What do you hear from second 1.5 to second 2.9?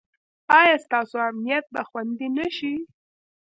به خوندي نه شي؟